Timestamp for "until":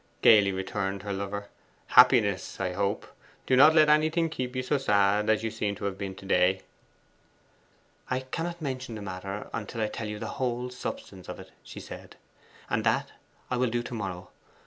9.53-9.79